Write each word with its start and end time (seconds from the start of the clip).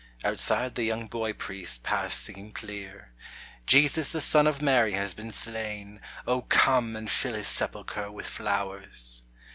Outside 0.23 0.73
the 0.73 0.83
young 0.83 1.05
boy 1.05 1.31
priest 1.33 1.83
passed 1.83 2.21
singing 2.21 2.53
clear. 2.53 3.11
"Jesus 3.67 4.13
the 4.13 4.19
Son 4.19 4.47
of 4.47 4.59
Mary 4.59 4.93
has 4.93 5.13
been 5.13 5.31
slain, 5.31 6.01
O 6.25 6.41
come 6.41 6.95
and 6.95 7.07
fill 7.07 7.35
his 7.35 7.45
sepulchre 7.47 8.09
with 8.11 8.25
flowers." 8.25 9.21